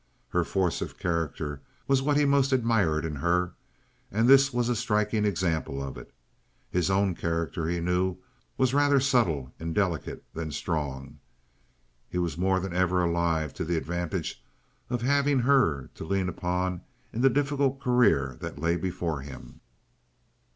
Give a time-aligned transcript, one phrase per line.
[0.29, 3.53] Her force of character was what he most admired in her,
[4.11, 6.11] and this was a striking example of it.
[6.71, 8.17] His own character, he knew,
[8.57, 11.19] was rather subtile and delicate than strong.
[12.09, 14.43] He was more than ever alive to the advantage
[14.89, 16.81] of having her to lean upon
[17.13, 19.59] in the difficult career that lay before him.